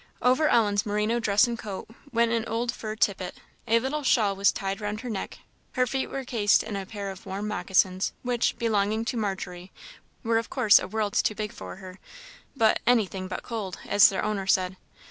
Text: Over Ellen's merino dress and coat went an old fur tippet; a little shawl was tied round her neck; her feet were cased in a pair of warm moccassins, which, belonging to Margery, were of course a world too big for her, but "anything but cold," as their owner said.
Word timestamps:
Over 0.23 0.49
Ellen's 0.49 0.83
merino 0.83 1.19
dress 1.19 1.45
and 1.45 1.59
coat 1.59 1.87
went 2.11 2.31
an 2.31 2.47
old 2.47 2.71
fur 2.73 2.95
tippet; 2.95 3.35
a 3.67 3.77
little 3.77 4.01
shawl 4.01 4.35
was 4.35 4.51
tied 4.51 4.81
round 4.81 5.01
her 5.01 5.11
neck; 5.11 5.37
her 5.73 5.85
feet 5.85 6.07
were 6.09 6.23
cased 6.25 6.63
in 6.63 6.75
a 6.75 6.87
pair 6.87 7.11
of 7.11 7.27
warm 7.27 7.47
moccassins, 7.47 8.11
which, 8.23 8.57
belonging 8.57 9.05
to 9.05 9.15
Margery, 9.15 9.71
were 10.23 10.39
of 10.39 10.49
course 10.49 10.79
a 10.79 10.87
world 10.87 11.13
too 11.13 11.35
big 11.35 11.51
for 11.51 11.75
her, 11.75 11.99
but 12.55 12.79
"anything 12.87 13.27
but 13.27 13.43
cold," 13.43 13.77
as 13.87 14.09
their 14.09 14.23
owner 14.23 14.47
said. 14.47 14.75